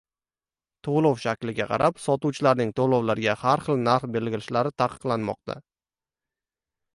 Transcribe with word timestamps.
To‘lov 0.85 1.19
shakliga 1.23 1.67
qarab 1.71 1.99
sotuvchilarning 2.05 2.71
tovarga 2.79 3.37
har 3.43 3.63
xil 3.67 3.85
narx 3.89 4.09
belgilashi 4.17 4.73
taqiqlanmoqda 4.85 5.61